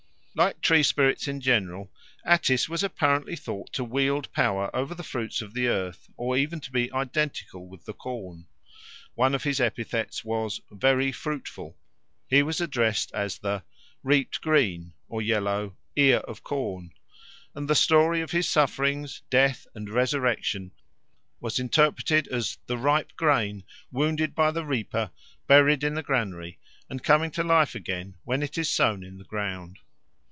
[0.33, 1.91] Like tree spirits in general,
[2.23, 6.61] Attis was apparently thought to wield power over the fruits of the earth or even
[6.61, 8.45] to be identical with the corn.
[9.15, 11.77] One of his epithets was "very fruitful":
[12.29, 13.63] he was addressed as the
[14.03, 16.93] "reaped green (or yellow) ear of corn";
[17.53, 20.71] and the story of his sufferings, death, and resurrection
[21.41, 25.11] was interpreted as the ripe grain wounded by the reaper,
[25.47, 26.57] buried in the granary,
[26.89, 29.79] and coming to life again when it is sown in the ground.